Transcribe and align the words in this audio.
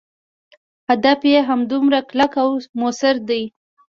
هدف 0.89 1.19
یې 1.31 1.39
همدومره 1.49 1.99
کلک 2.09 2.33
او 2.43 2.49
موثر 2.79 3.15
دی. 3.29 3.43